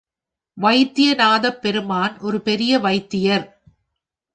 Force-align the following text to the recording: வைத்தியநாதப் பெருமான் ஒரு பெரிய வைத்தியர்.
வைத்தியநாதப் 0.57 1.61
பெருமான் 1.61 2.19
ஒரு 2.19 2.41
பெரிய 2.41 2.79
வைத்தியர். 2.79 3.61